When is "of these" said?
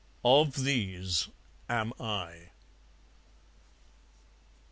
0.25-1.27